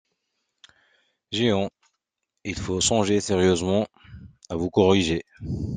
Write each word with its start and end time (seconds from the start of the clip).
Jehan, 1.31 1.69
il 2.43 2.57
faut 2.57 2.81
songer 2.81 3.21
sérieusement 3.21 3.87
à 4.49 4.55
vous 4.55 4.71
corriger. 4.71 5.21